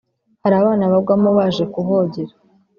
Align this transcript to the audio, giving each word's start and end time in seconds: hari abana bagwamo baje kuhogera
hari 0.43 0.55
abana 0.61 0.83
bagwamo 0.91 1.29
baje 1.37 1.63
kuhogera 1.73 2.33